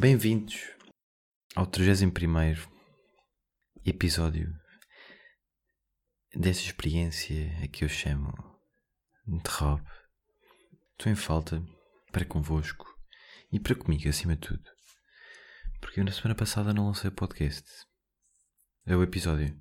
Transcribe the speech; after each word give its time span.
Bem-vindos 0.00 0.54
ao 1.56 1.66
31 1.66 2.12
episódio 3.84 4.48
desta 6.32 6.62
experiência 6.62 7.50
a 7.64 7.66
que 7.66 7.84
eu 7.84 7.88
chamo 7.88 8.32
de 9.26 9.50
Rob. 9.50 9.82
Estou 10.92 11.10
em 11.10 11.16
falta 11.16 11.60
para 12.12 12.24
convosco 12.24 12.86
e 13.50 13.58
para 13.58 13.74
comigo, 13.74 14.08
acima 14.08 14.36
de 14.36 14.42
tudo. 14.42 14.62
Porque 15.80 15.98
eu 15.98 16.04
na 16.04 16.12
semana 16.12 16.36
passada 16.36 16.72
não 16.72 16.86
lancei 16.86 17.10
o 17.10 17.12
podcast. 17.12 17.68
É 18.86 18.94
o 18.94 19.02
episódio. 19.02 19.60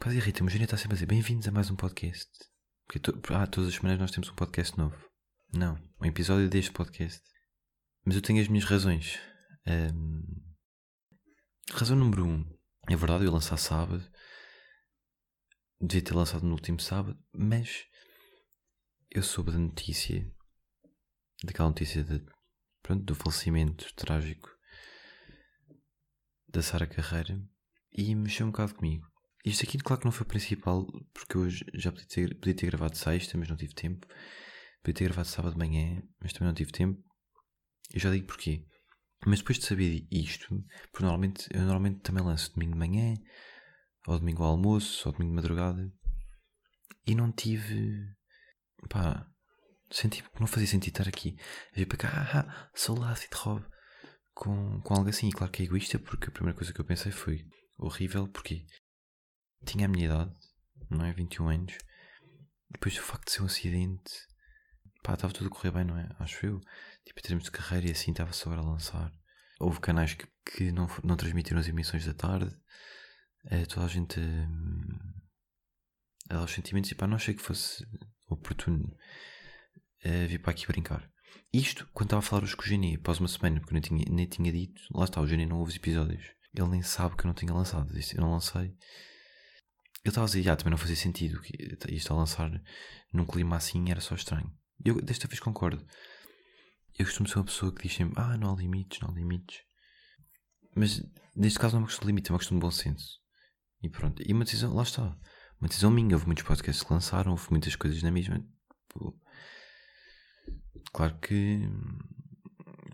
Quase 0.00 0.16
irrita-me, 0.16 0.48
o 0.48 0.50
Eugênio 0.50 0.64
está 0.64 0.76
sempre 0.76 0.94
a 0.94 0.96
dizer 0.96 1.06
bem-vindos 1.06 1.46
a 1.46 1.52
mais 1.52 1.70
um 1.70 1.76
podcast. 1.76 2.28
Porque 2.84 2.98
to... 2.98 3.12
ah, 3.32 3.46
todas 3.46 3.68
as 3.68 3.76
semanas 3.76 4.00
nós 4.00 4.10
temos 4.10 4.28
um 4.30 4.34
podcast 4.34 4.76
novo. 4.76 4.98
Não, 5.54 5.80
um 6.00 6.06
episódio 6.06 6.50
deste 6.50 6.72
podcast. 6.72 7.35
Mas 8.06 8.14
eu 8.14 8.22
tenho 8.22 8.40
as 8.40 8.46
minhas 8.46 8.64
razões. 8.64 9.18
Um... 9.66 10.22
Razão 11.72 11.96
número 11.96 12.24
um. 12.24 12.44
É 12.88 12.94
verdade, 12.94 13.24
eu 13.24 13.32
lançar 13.32 13.56
sábado. 13.56 14.08
Devia 15.80 16.02
ter 16.04 16.14
lançado 16.14 16.46
no 16.46 16.52
último 16.52 16.78
sábado, 16.80 17.18
mas 17.34 17.84
eu 19.10 19.22
soube 19.22 19.50
da 19.50 19.58
notícia, 19.58 20.24
daquela 21.42 21.68
notícia 21.68 22.02
de, 22.02 22.24
pronto, 22.80 23.04
do 23.04 23.14
falecimento 23.14 23.92
trágico 23.94 24.48
da 26.48 26.62
Sara 26.62 26.86
Carreira 26.86 27.38
e 27.92 28.14
mexeu 28.14 28.46
um 28.46 28.50
bocado 28.50 28.74
comigo. 28.76 29.04
Isto 29.44 29.64
aqui, 29.64 29.78
claro 29.78 30.00
que 30.00 30.06
não 30.06 30.12
foi 30.12 30.24
o 30.24 30.28
principal, 30.28 30.86
porque 31.12 31.36
eu 31.36 31.50
já 31.50 31.90
podia 31.90 32.06
ter, 32.06 32.34
podia 32.38 32.54
ter 32.54 32.66
gravado 32.66 32.96
sexta, 32.96 33.36
mas 33.36 33.48
não 33.48 33.56
tive 33.56 33.74
tempo. 33.74 34.06
Podia 34.82 34.94
ter 34.94 35.04
gravado 35.04 35.28
sábado 35.28 35.52
de 35.52 35.58
manhã, 35.58 36.02
mas 36.20 36.32
também 36.32 36.48
não 36.48 36.54
tive 36.54 36.72
tempo. 36.72 37.02
Eu 37.92 38.00
já 38.00 38.10
digo 38.10 38.26
porquê. 38.26 38.64
Mas 39.26 39.40
depois 39.40 39.58
de 39.58 39.66
saber 39.66 40.06
isto, 40.10 40.46
porque 40.92 41.02
normalmente, 41.04 41.48
eu 41.52 41.60
normalmente 41.62 42.00
também 42.00 42.22
lanço 42.24 42.52
domingo 42.54 42.72
de 42.72 42.78
manhã, 42.78 43.14
ou 44.06 44.18
domingo 44.18 44.42
ao 44.42 44.50
almoço, 44.50 45.08
ou 45.08 45.12
domingo 45.12 45.32
de 45.32 45.36
madrugada, 45.36 45.92
e 47.06 47.14
não 47.14 47.32
tive. 47.32 48.04
pá. 48.88 49.26
senti 49.90 50.22
que 50.22 50.40
não 50.40 50.46
fazia 50.46 50.66
sentido 50.66 50.92
estar 50.92 51.08
aqui 51.08 51.36
a 51.72 51.76
vir 51.76 51.86
para 51.86 51.98
cá, 51.98 52.08
ah, 52.08 52.40
ah, 52.40 52.70
sou 52.74 52.98
lá, 52.98 53.12
de 53.14 53.28
Rob, 53.34 53.64
com, 54.34 54.80
com 54.82 54.94
algo 54.94 55.08
assim. 55.08 55.28
E 55.28 55.32
claro 55.32 55.52
que 55.52 55.62
é 55.62 55.66
egoísta, 55.66 55.98
porque 55.98 56.28
a 56.28 56.32
primeira 56.32 56.56
coisa 56.56 56.72
que 56.72 56.80
eu 56.80 56.84
pensei 56.84 57.12
foi 57.12 57.44
horrível, 57.78 58.28
porque 58.28 58.66
tinha 59.64 59.86
a 59.86 59.88
minha 59.88 60.06
idade, 60.06 60.32
não 60.90 61.04
é? 61.04 61.12
21 61.12 61.48
anos, 61.48 61.78
depois 62.70 62.94
do 62.94 63.02
facto 63.02 63.26
de 63.26 63.32
ser 63.32 63.42
um 63.42 63.46
acidente, 63.46 64.12
pá, 65.06 65.14
estava 65.14 65.32
tudo 65.32 65.46
a 65.46 65.50
correr 65.50 65.70
bem, 65.70 65.84
não 65.84 65.96
é? 65.96 66.08
Acho 66.18 66.44
eu. 66.44 66.60
Tipo, 67.04 67.20
em 67.20 67.22
termos 67.22 67.44
de 67.44 67.52
carreira 67.52 67.86
e 67.86 67.92
assim, 67.92 68.10
estava 68.10 68.32
só 68.32 68.52
a 68.52 68.60
lançar. 68.60 69.12
Houve 69.60 69.78
canais 69.80 70.14
que, 70.14 70.26
que 70.44 70.72
não, 70.72 70.88
não 71.04 71.16
transmitiram 71.16 71.60
as 71.60 71.68
emissões 71.68 72.04
da 72.04 72.12
tarde. 72.12 72.54
É, 73.44 73.64
toda 73.64 73.86
a 73.86 73.88
gente. 73.88 74.18
Hum, 74.18 74.98
os 76.42 76.50
sentimentos 76.50 76.90
e 76.90 76.94
pá, 76.96 77.06
não 77.06 77.14
achei 77.14 77.34
que 77.34 77.42
fosse 77.42 77.86
oportuno 78.26 78.92
é, 80.02 80.26
vir 80.26 80.40
para 80.40 80.50
aqui 80.50 80.66
brincar. 80.66 81.08
Isto, 81.52 81.88
quando 81.94 82.08
estava 82.08 82.18
a 82.18 82.22
falar 82.22 82.42
hoje 82.42 82.56
com 82.56 82.62
o 82.64 82.66
Geni, 82.66 82.96
após 82.96 83.20
uma 83.20 83.28
semana, 83.28 83.60
porque 83.60 83.72
eu 83.72 83.74
nem 83.74 83.82
tinha, 83.82 84.04
nem 84.10 84.26
tinha 84.26 84.52
dito, 84.52 84.82
lá 84.92 85.04
está, 85.04 85.20
o 85.20 85.26
Geni 85.26 85.46
não 85.46 85.58
ouve 85.60 85.70
os 85.70 85.76
episódios. 85.76 86.26
Ele 86.52 86.68
nem 86.68 86.82
sabe 86.82 87.16
que 87.16 87.22
eu 87.22 87.28
não 87.28 87.34
tinha 87.34 87.52
lançado. 87.54 87.92
Eu 87.94 88.20
não 88.20 88.32
lancei. 88.32 88.76
Eu 90.04 90.08
estava 90.08 90.26
a 90.26 90.28
dizer, 90.28 90.48
ah, 90.50 90.56
também 90.56 90.72
não 90.72 90.78
fazia 90.78 90.96
sentido. 90.96 91.40
Que 91.40 91.94
isto 91.94 92.12
a 92.12 92.16
lançar 92.16 92.50
num 93.12 93.24
clima 93.24 93.56
assim 93.56 93.90
era 93.90 94.00
só 94.00 94.14
estranho. 94.14 94.52
Eu 94.84 95.00
desta 95.00 95.26
vez 95.28 95.40
concordo. 95.40 95.84
Eu 96.98 97.04
costumo 97.04 97.28
ser 97.28 97.38
uma 97.38 97.44
pessoa 97.44 97.72
que 97.74 97.82
diz 97.82 97.96
sempre: 97.96 98.14
Ah, 98.16 98.36
não 98.36 98.52
há 98.52 98.56
limites, 98.56 99.00
não 99.00 99.10
há 99.10 99.12
limites. 99.12 99.60
Mas 100.74 101.02
neste 101.34 101.58
caso 101.58 101.74
não 101.74 101.80
é 101.80 101.82
uma 101.82 101.88
questão 101.88 102.02
de 102.02 102.08
limite, 102.08 102.30
é 102.30 102.32
uma 102.32 102.38
questão 102.38 102.56
de 102.56 102.62
bom 102.62 102.70
senso. 102.70 103.20
E 103.82 103.88
pronto. 103.88 104.22
E 104.26 104.32
uma 104.32 104.44
decisão, 104.44 104.74
lá 104.74 104.82
está. 104.82 105.16
Uma 105.60 105.68
decisão 105.68 105.90
minha. 105.90 106.14
Houve 106.14 106.26
muitos 106.26 106.44
podcasts 106.44 106.82
que 106.82 106.92
lançaram, 106.92 107.32
houve 107.32 107.46
muitas 107.50 107.76
coisas 107.76 108.02
na 108.02 108.10
mesma. 108.10 108.44
Claro 110.92 111.18
que. 111.18 111.60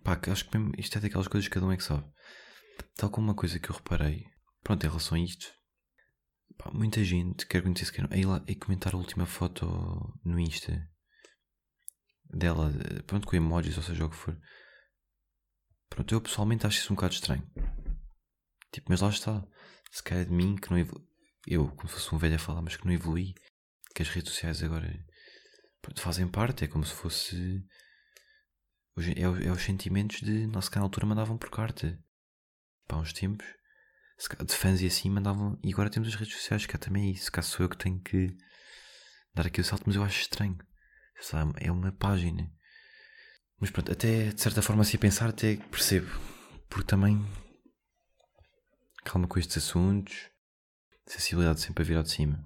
Pá, 0.02 0.20
acho 0.30 0.48
que 0.48 0.58
mesmo, 0.58 0.72
isto 0.76 0.98
é 0.98 1.00
daquelas 1.00 1.28
coisas 1.28 1.48
que 1.48 1.54
cada 1.54 1.66
um 1.66 1.72
é 1.72 1.76
que 1.76 1.84
sabe. 1.84 2.04
Tal 2.96 3.10
como 3.10 3.28
uma 3.28 3.34
coisa 3.34 3.58
que 3.58 3.70
eu 3.70 3.76
reparei, 3.76 4.26
pronto, 4.62 4.84
em 4.84 4.88
relação 4.88 5.16
a 5.16 5.20
isto, 5.20 5.46
pá, 6.58 6.70
muita 6.72 7.04
gente 7.04 7.46
quer 7.46 7.62
conhecer 7.62 7.84
se 7.84 7.92
quer 7.92 8.08
aí 8.12 8.24
lá 8.24 8.42
e 8.48 8.56
comentar 8.56 8.94
a 8.94 8.98
última 8.98 9.26
foto 9.26 10.18
no 10.24 10.40
Insta 10.40 10.91
dela, 12.32 12.72
pronto, 13.06 13.26
com 13.26 13.36
emojis, 13.36 13.76
ou 13.76 13.82
seja, 13.82 14.04
o 14.04 14.10
que 14.10 14.16
for. 14.16 14.36
Pronto, 15.88 16.14
eu 16.14 16.20
pessoalmente 16.20 16.66
acho 16.66 16.78
isso 16.78 16.92
um 16.92 16.96
bocado 16.96 17.14
estranho. 17.14 17.46
Tipo, 18.72 18.86
mas 18.88 19.00
lá 19.00 19.10
está. 19.10 19.46
Se 19.90 20.02
calhar 20.02 20.22
é 20.22 20.26
de 20.26 20.32
mim 20.32 20.56
que 20.56 20.70
não 20.70 20.78
evolui. 20.78 21.06
Eu, 21.46 21.68
como 21.68 21.88
se 21.88 21.94
fosse 21.94 22.14
um 22.14 22.18
velho 22.18 22.36
a 22.36 22.38
falar, 22.38 22.62
mas 22.62 22.76
que 22.76 22.86
não 22.86 22.92
evolui. 22.92 23.34
Que 23.94 24.02
as 24.02 24.08
redes 24.08 24.32
sociais 24.32 24.62
agora 24.62 24.88
pronto, 25.82 26.00
fazem 26.00 26.26
parte. 26.26 26.64
É 26.64 26.68
como 26.68 26.84
se 26.84 26.94
fosse. 26.94 27.62
É, 28.96 29.22
é 29.22 29.52
os 29.52 29.62
sentimentos 29.62 30.20
de. 30.20 30.46
Nossa, 30.46 30.70
que 30.70 30.76
na 30.76 30.82
altura 30.82 31.06
mandavam 31.06 31.36
por 31.36 31.50
carta. 31.50 31.98
Para 32.86 32.98
uns 32.98 33.12
tempos. 33.12 33.46
De 34.46 34.54
fãs 34.54 34.80
e 34.80 34.86
assim 34.86 35.10
mandavam. 35.10 35.58
E 35.62 35.72
agora 35.72 35.90
temos 35.90 36.08
as 36.08 36.14
redes 36.14 36.34
sociais, 36.36 36.64
que 36.64 36.74
é 36.74 36.78
também 36.78 37.10
isso. 37.10 37.30
Caso 37.30 37.50
sou 37.50 37.64
eu 37.64 37.68
que 37.68 37.76
tenho 37.76 38.00
que 38.00 38.34
dar 39.34 39.46
aqui 39.46 39.60
o 39.60 39.64
salto, 39.64 39.84
mas 39.86 39.96
eu 39.96 40.02
acho 40.02 40.20
estranho 40.20 40.56
é 41.60 41.70
uma 41.70 41.92
página. 41.92 42.50
Mas 43.60 43.70
pronto, 43.70 43.92
até 43.92 44.32
de 44.32 44.40
certa 44.40 44.60
forma, 44.60 44.84
se 44.84 44.96
a 44.96 44.98
pensar, 44.98 45.28
até 45.28 45.56
percebo. 45.56 46.10
Porque 46.68 46.88
também. 46.88 47.24
Calma 49.04 49.28
com 49.28 49.38
estes 49.38 49.58
assuntos. 49.58 50.28
Sensibilidade 51.06 51.60
sempre 51.60 51.82
a 51.82 51.86
vir 51.86 51.96
ao 51.96 52.02
de 52.02 52.10
cima. 52.10 52.44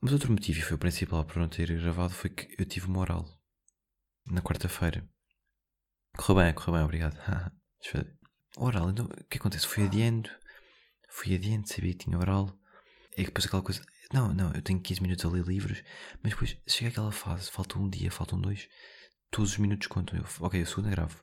Mas 0.00 0.12
outro 0.12 0.32
motivo, 0.32 0.58
e 0.58 0.62
foi 0.62 0.76
o 0.76 0.78
principal 0.78 1.24
para 1.24 1.40
não 1.40 1.48
ter 1.48 1.68
gravado, 1.78 2.12
foi 2.12 2.30
que 2.30 2.54
eu 2.58 2.64
tive 2.66 2.86
uma 2.86 3.00
oral. 3.00 3.24
Na 4.26 4.40
quarta-feira. 4.40 5.08
Correu 6.16 6.42
bem, 6.42 6.54
correu 6.54 6.74
bem, 6.74 6.82
obrigado. 6.82 7.16
oral, 8.56 8.90
então 8.90 9.06
o 9.06 9.24
que 9.24 9.38
acontece? 9.38 9.66
Fui 9.66 9.84
adiando. 9.84 10.30
Fui 11.10 11.34
adiando, 11.34 11.68
sabia 11.68 11.92
que 11.92 12.04
tinha 12.04 12.18
oral. 12.18 12.58
É 13.12 13.16
que 13.16 13.26
depois 13.26 13.46
aquela 13.46 13.62
coisa. 13.62 13.82
Não, 14.12 14.32
não, 14.34 14.52
eu 14.52 14.60
tenho 14.60 14.80
15 14.80 15.00
minutos 15.00 15.24
a 15.24 15.28
ler 15.28 15.44
livros, 15.44 15.82
mas 16.22 16.32
depois 16.32 16.56
chega 16.68 16.90
aquela 16.90 17.10
fase, 17.10 17.50
falta 17.50 17.78
um 17.78 17.88
dia, 17.88 18.10
faltam 18.10 18.38
dois, 18.38 18.68
todos 19.30 19.52
os 19.52 19.58
minutos 19.58 19.86
contam. 19.86 20.18
Eu, 20.18 20.26
ok, 20.40 20.60
eu 20.60 20.66
segunda 20.66 20.90
gravo. 20.90 21.22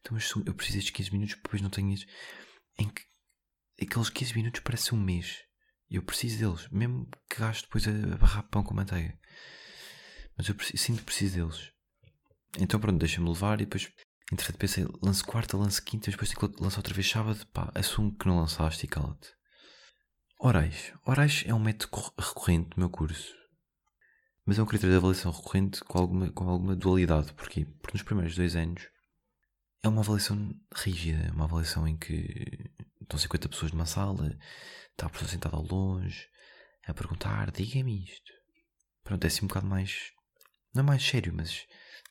Então, 0.00 0.16
eu 0.46 0.54
preciso 0.54 0.78
destes 0.78 0.94
15 0.94 1.12
minutos, 1.12 1.34
depois 1.34 1.60
não 1.60 1.68
tenho 1.68 1.92
estes. 1.92 2.08
Em 2.78 2.88
que 2.88 3.02
aqueles 3.82 4.08
15 4.08 4.34
minutos 4.34 4.60
parece 4.60 4.94
um 4.94 5.00
mês. 5.00 5.38
Eu 5.90 6.02
preciso 6.02 6.38
deles, 6.38 6.68
mesmo 6.70 7.08
que 7.28 7.40
gaste 7.40 7.64
depois 7.64 7.88
a, 7.88 8.16
barrar 8.16 8.48
pão 8.48 8.62
com 8.62 8.74
manteiga. 8.74 9.18
Mas 10.36 10.48
eu 10.48 10.54
preciso, 10.54 10.78
sinto 10.78 10.98
que 10.98 11.06
preciso 11.06 11.34
deles. 11.34 11.72
Então 12.58 12.78
pronto, 12.78 12.98
deixa-me 12.98 13.28
levar 13.28 13.60
e 13.60 13.64
depois, 13.64 13.90
entretanto, 14.32 14.58
pensei, 14.58 14.86
lance 15.02 15.24
quarta, 15.24 15.56
lance 15.56 15.82
quinta, 15.82 16.10
depois 16.10 16.32
lanço 16.60 16.78
outra 16.78 16.94
vez 16.94 17.08
sábado, 17.10 17.44
pá, 17.48 17.72
assumo 17.74 18.16
que 18.16 18.26
não 18.28 18.38
lançaste 18.38 18.84
e 18.84 18.88
cala-te. 18.88 19.37
Orais. 20.40 20.92
Orais 21.04 21.42
é 21.48 21.52
um 21.52 21.58
método 21.58 22.12
recorrente 22.16 22.70
no 22.76 22.82
meu 22.82 22.90
curso. 22.90 23.34
Mas 24.46 24.56
é 24.56 24.62
um 24.62 24.66
critério 24.66 24.92
de 24.92 24.96
avaliação 24.96 25.32
recorrente 25.32 25.82
com 25.82 25.98
alguma, 25.98 26.30
com 26.30 26.48
alguma 26.48 26.76
dualidade. 26.76 27.32
Porquê? 27.32 27.64
Porque 27.64 27.94
nos 27.94 28.04
primeiros 28.04 28.36
dois 28.36 28.54
anos 28.54 28.88
é 29.82 29.88
uma 29.88 30.00
avaliação 30.00 30.54
rígida. 30.72 31.32
Uma 31.32 31.46
avaliação 31.46 31.88
em 31.88 31.96
que 31.96 32.70
estão 33.02 33.18
50 33.18 33.48
pessoas 33.48 33.72
numa 33.72 33.84
sala, 33.84 34.38
está 34.92 35.06
a 35.06 35.10
pessoa 35.10 35.28
sentada 35.28 35.56
ao 35.56 35.64
longe, 35.64 36.28
a 36.86 36.94
perguntar: 36.94 37.50
diga-me 37.50 38.04
isto. 38.04 38.32
Pronto, 39.02 39.24
é 39.24 39.26
assim 39.26 39.44
um 39.44 39.48
bocado 39.48 39.66
mais. 39.66 40.12
Não 40.72 40.84
é 40.84 40.86
mais 40.86 41.02
sério, 41.02 41.34
mas 41.34 41.66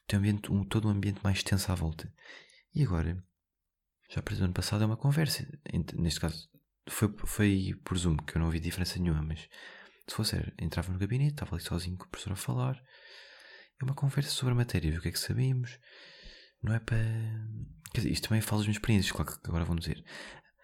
tem 0.05 0.19
um 0.19 0.21
ambiente, 0.21 0.51
um, 0.51 0.65
todo 0.65 0.89
um 0.89 0.91
ambiente 0.91 1.21
mais 1.23 1.41
tenso 1.43 1.71
à 1.71 1.75
volta. 1.75 2.13
E 2.75 2.83
agora, 2.83 3.23
já 4.09 4.21
para 4.21 4.35
o 4.35 4.43
ano 4.43 4.53
passado, 4.53 4.83
é 4.83 4.85
uma 4.85 4.97
conversa. 4.97 5.47
Neste 5.95 6.19
caso, 6.19 6.49
foi, 6.89 7.13
foi 7.25 7.79
por 7.83 7.97
Zoom 7.97 8.17
que 8.17 8.37
eu 8.37 8.41
não 8.41 8.49
vi 8.49 8.59
diferença 8.59 8.99
nenhuma, 8.99 9.21
mas 9.21 9.47
se 10.07 10.15
fosse, 10.15 10.35
entrava 10.59 10.91
no 10.91 10.99
gabinete, 10.99 11.33
estava 11.33 11.55
ali 11.55 11.63
sozinho 11.63 11.97
com 11.97 12.05
o 12.05 12.09
professor 12.09 12.33
a 12.33 12.35
falar. 12.35 12.81
É 13.79 13.83
uma 13.83 13.93
conversa 13.93 14.29
sobre 14.31 14.53
a 14.53 14.57
matéria, 14.57 14.91
ver 14.91 14.97
o 14.97 15.01
que 15.01 15.09
é 15.09 15.11
que 15.11 15.19
sabemos. 15.19 15.77
Não 16.63 16.73
é 16.73 16.79
para. 16.79 16.97
Quer 17.93 18.01
dizer, 18.01 18.11
isto 18.11 18.27
também 18.27 18.41
fala 18.41 18.59
das 18.59 18.67
minhas 18.67 18.77
experiências, 18.77 19.11
claro 19.11 19.39
que 19.39 19.47
agora 19.47 19.65
vão 19.65 19.75
dizer: 19.75 20.03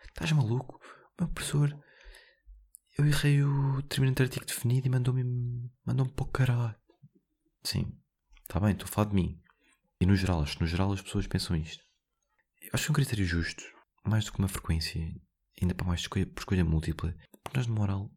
Estás 0.08 0.32
maluco? 0.32 0.80
O 1.20 1.24
meu 1.24 1.34
professor. 1.34 1.78
Eu 2.98 3.06
errei 3.06 3.42
o 3.44 3.82
determinante 3.82 4.22
artigo 4.22 4.46
definido 4.46 4.88
e 4.88 4.90
mandou-me 4.90 5.24
mandou-me 5.86 6.12
para 6.12 6.24
o 6.24 6.28
caralho. 6.28 6.76
Sim, 7.64 7.98
está 8.44 8.60
bem, 8.60 8.72
estou 8.72 8.88
a 8.88 8.92
falar 8.92 9.10
de 9.10 9.16
mim. 9.16 9.42
E 10.00 10.06
no 10.06 10.16
geral, 10.16 10.42
acho 10.42 10.58
que 10.58 10.62
no 10.62 10.68
geral 10.68 10.92
as 10.92 11.02
pessoas 11.02 11.26
pensam 11.26 11.56
isto. 11.56 11.84
Acho 12.72 12.86
que 12.86 12.90
é 12.90 12.92
um 12.92 12.96
critério 12.96 13.26
justo, 13.26 13.64
mais 14.06 14.26
do 14.26 14.32
que 14.32 14.40
uma 14.40 14.48
frequência 14.48 15.02
ainda 15.62 15.76
para 15.76 15.88
mais 15.88 16.02
escolha, 16.02 16.26
por 16.26 16.42
escolha 16.42 16.66
múltipla, 16.66 17.16
porque 17.44 17.58
nós 17.58 17.66
de 17.66 17.72
moral, 17.72 18.12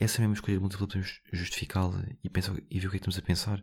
essa 0.00 0.20
mesma 0.20 0.34
escolha 0.34 0.60
múltipla 0.60 0.86
podemos 0.86 1.20
justificá-la 1.32 2.04
e, 2.22 2.30
pensar, 2.30 2.56
e 2.70 2.80
ver 2.80 2.86
o 2.86 2.90
que 2.90 2.96
é 2.96 2.98
que 3.00 3.08
estamos 3.08 3.18
a 3.18 3.22
pensar. 3.22 3.62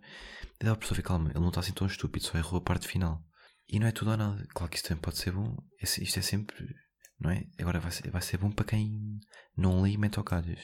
E 0.60 0.66
dá 0.66 0.74
a 0.74 0.75
pessoa 0.75 0.95
ver, 0.95 1.04
calma, 1.04 1.30
ele 1.30 1.39
não 1.39 1.50
está 1.50 1.62
assim 1.62 1.74
tão 1.74 1.88
estúpido, 1.88 2.25
só 2.25 2.38
errou 2.38 2.60
a 2.60 2.63
parte 2.63 2.88
final. 2.88 3.24
E 3.71 3.80
não 3.80 3.86
é 3.86 3.92
tudo 3.92 4.12
ou 4.12 4.18
nada. 4.18 4.45
Claro 4.48 4.69
que 4.69 4.77
isto 4.77 4.88
também 4.88 5.01
pode 5.01 5.18
ser 5.18 5.31
bom. 5.31 5.56
Isto 5.80 6.19
é 6.19 6.21
sempre. 6.24 6.75
Não 7.19 7.30
é? 7.30 7.45
Agora 7.60 7.80
vai 7.80 7.92
ser, 7.92 8.10
vai 8.10 8.21
ser 8.21 8.38
bom 8.38 8.51
para 8.51 8.66
quem 8.66 9.19
não 9.56 9.81
lê 9.81 9.92
e 9.92 9.98
mete 9.98 10.18
ao 10.18 10.24
calhas. 10.24 10.60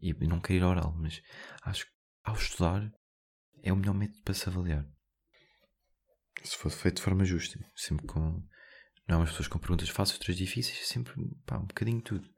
E 0.00 0.12
não 0.26 0.38
quer 0.38 0.54
ir 0.54 0.62
oral. 0.62 0.94
Mas 0.94 1.22
acho 1.62 1.86
que 1.86 1.92
ao 2.24 2.34
estudar 2.34 2.92
é 3.62 3.72
o 3.72 3.76
melhor 3.76 3.94
método 3.94 4.22
para 4.22 4.34
se 4.34 4.46
avaliar. 4.46 4.86
Se 6.42 6.56
for 6.56 6.70
feito 6.70 6.96
de 6.96 7.02
forma 7.02 7.24
justa. 7.24 7.58
Sempre 7.74 8.06
com. 8.06 8.46
Não 9.08 9.16
é 9.16 9.18
umas 9.20 9.30
pessoas 9.30 9.48
com 9.48 9.58
perguntas 9.58 9.88
fáceis, 9.88 10.18
outras 10.18 10.36
difíceis. 10.36 10.86
Sempre 10.86 11.14
pá, 11.46 11.58
um 11.58 11.66
bocadinho 11.66 12.02
tudo. 12.02 12.28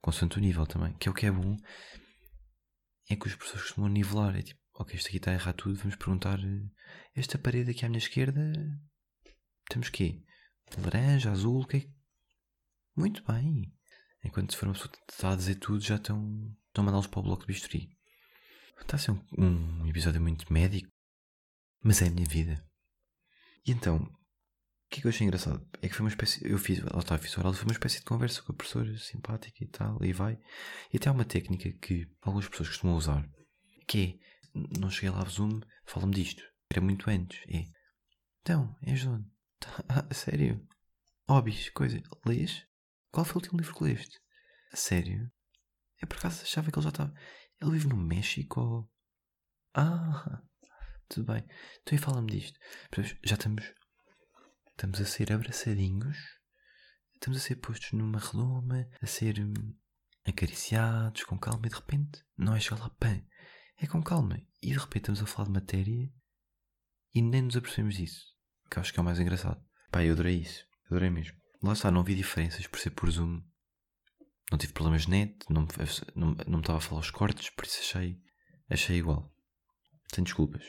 Consoante 0.00 0.38
o 0.38 0.40
nível 0.40 0.66
também. 0.66 0.92
Que 0.94 1.08
é 1.08 1.10
o 1.10 1.14
que 1.14 1.26
é 1.26 1.30
bom. 1.30 1.56
É 3.10 3.16
que 3.16 3.26
os 3.26 3.34
professores 3.34 3.66
costumam 3.66 3.90
nivelar. 3.90 4.36
É 4.36 4.42
tipo, 4.42 4.60
ok, 4.74 4.94
isto 4.94 5.08
aqui 5.08 5.16
está 5.16 5.32
a 5.32 5.34
errar 5.34 5.54
tudo. 5.54 5.76
Vamos 5.76 5.96
perguntar. 5.96 6.38
Eh, 6.38 6.70
esta 7.16 7.36
parede 7.36 7.72
aqui 7.72 7.84
à 7.84 7.88
minha 7.88 7.98
esquerda. 7.98 8.52
Temos 9.68 9.88
quê? 9.88 10.22
Laranja, 10.76 11.32
azul, 11.32 11.62
o 11.62 11.66
que 11.66 11.78
é 11.78 11.86
Muito 12.96 13.24
bem. 13.24 13.72
Enquanto 14.24 14.52
se 14.52 14.58
for 14.58 14.66
uma 14.66 14.74
pessoa 14.74 14.90
que 14.90 14.98
está 15.10 15.32
a 15.32 15.36
dizer 15.36 15.56
tudo, 15.56 15.80
já 15.80 15.96
estão, 15.96 16.56
estão 16.68 16.82
a 16.82 16.86
mandá-los 16.86 17.06
para 17.06 17.20
o 17.20 17.22
bloco 17.22 17.42
de 17.42 17.52
bisturi. 17.52 17.88
Está 18.80 18.96
a 18.96 18.98
ser 18.98 19.10
um, 19.10 19.82
um 19.82 19.86
episódio 19.86 20.20
muito 20.20 20.52
médico, 20.52 20.88
mas 21.82 22.02
é 22.02 22.06
a 22.06 22.10
minha 22.10 22.26
vida. 22.26 22.64
E 23.66 23.72
então, 23.72 24.08
o 24.88 24.90
que 24.90 25.00
é 25.00 25.02
que 25.02 25.06
eu 25.06 25.10
achei 25.10 25.26
engraçado? 25.26 25.68
É 25.82 25.88
que 25.88 25.94
foi 25.94 26.04
uma 26.04 26.08
espécie. 26.08 26.50
Eu 26.50 26.56
fiz, 26.56 26.80
lá 26.80 26.98
está, 26.98 27.18
fiz 27.18 27.36
oral, 27.36 27.52
foi 27.52 27.66
uma 27.66 27.72
espécie 27.72 27.98
de 27.98 28.06
conversa 28.06 28.40
com 28.40 28.52
a 28.52 28.54
professora 28.54 28.96
simpática 28.98 29.62
e 29.62 29.66
tal, 29.66 30.02
e 30.02 30.14
vai. 30.14 30.38
E 30.90 30.96
até 30.96 31.10
há 31.10 31.12
uma 31.12 31.26
técnica 31.26 31.70
que 31.72 32.08
algumas 32.22 32.48
pessoas 32.48 32.70
costumam 32.70 32.96
usar, 32.96 33.28
que 33.86 34.18
é: 34.54 34.58
não 34.80 34.90
cheguei 34.90 35.10
lá 35.10 35.20
ao 35.20 35.28
Zoom, 35.28 35.60
fala-me 35.84 36.14
disto. 36.14 36.42
Era 36.70 36.80
muito 36.80 37.10
antes. 37.10 37.38
É. 37.48 37.64
Então, 38.40 38.74
és 38.82 39.04
onde? 39.04 39.28
Ah, 39.88 40.14
sério? 40.14 40.66
Hobbies, 41.28 41.68
coisa. 41.70 42.00
Lês? 42.24 42.64
Qual 43.10 43.26
foi 43.26 43.34
o 43.34 43.38
último 43.38 43.58
livro 43.58 43.74
que 43.74 43.84
leste? 43.84 44.18
A 44.72 44.76
sério? 44.76 45.30
É 46.00 46.06
por 46.06 46.16
acaso 46.16 46.42
achava 46.42 46.70
que 46.70 46.78
ele 46.78 46.84
já 46.84 46.88
estava. 46.88 47.12
Ele 47.60 47.72
vive 47.72 47.88
no 47.88 47.96
México? 47.96 48.90
Ah, 49.74 50.42
tudo 51.10 51.30
bem. 51.30 51.44
Então 51.82 51.94
e 51.94 51.98
fala-me 51.98 52.30
disto. 52.32 52.58
Já 53.22 53.34
estamos. 53.34 53.74
Estamos 54.78 55.00
a 55.00 55.04
ser 55.04 55.32
abraçadinhos. 55.32 56.16
Estamos 57.14 57.40
a 57.40 57.42
ser 57.42 57.56
postos 57.56 57.90
numa 57.90 58.20
redoma, 58.20 58.88
a 59.02 59.06
ser 59.08 59.40
hum, 59.40 59.74
acariciados 60.24 61.24
com 61.24 61.36
calma 61.36 61.66
e 61.66 61.68
de 61.68 61.74
repente 61.74 62.24
não 62.36 62.54
é 62.54 62.60
chegar 62.60 62.78
lá, 62.82 62.90
pã. 62.90 63.20
É 63.76 63.88
com 63.88 64.00
calma. 64.00 64.40
E 64.62 64.68
de 64.68 64.78
repente 64.78 65.10
estamos 65.10 65.20
a 65.20 65.26
falar 65.26 65.46
de 65.46 65.54
matéria 65.54 66.08
e 67.12 67.20
nem 67.20 67.42
nos 67.42 67.56
apercebemos 67.56 67.96
disso. 67.96 68.24
Que 68.70 68.78
acho 68.78 68.92
que 68.92 69.00
é 69.00 69.02
o 69.02 69.04
mais 69.04 69.18
engraçado. 69.18 69.60
Pá, 69.90 70.04
eu 70.04 70.12
adorei 70.12 70.36
isso. 70.36 70.64
Adorei 70.86 71.10
mesmo. 71.10 71.36
Lá 71.60 71.72
está, 71.72 71.90
não 71.90 72.04
vi 72.04 72.14
diferenças 72.14 72.64
por 72.68 72.78
ser 72.78 72.90
por 72.90 73.10
Zoom 73.10 73.42
não 74.48 74.58
tive 74.58 74.72
problemas 74.72 75.02
de 75.02 75.10
net, 75.10 75.44
não, 75.50 75.66
não, 76.14 76.36
não 76.46 76.58
me 76.58 76.60
estava 76.60 76.78
a 76.78 76.80
falar 76.80 77.00
os 77.00 77.10
cortes, 77.10 77.50
por 77.50 77.66
isso 77.66 77.80
achei, 77.80 78.18
achei 78.70 78.96
igual. 78.96 79.30
Sem 80.14 80.22
desculpas. 80.22 80.64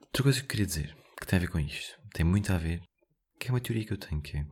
Outra 0.00 0.22
coisa 0.24 0.40
que 0.40 0.48
queria 0.48 0.66
dizer, 0.66 0.94
que 1.18 1.26
tem 1.26 1.36
a 1.38 1.40
ver 1.40 1.48
com 1.48 1.60
isto, 1.60 1.98
tem 2.12 2.26
muito 2.26 2.52
a 2.52 2.58
ver, 2.58 2.82
que 3.44 3.50
é 3.50 3.52
uma 3.52 3.60
teoria 3.60 3.84
que 3.84 3.92
eu 3.92 3.98
tenho, 3.98 4.22
que 4.22 4.38
é, 4.38 4.42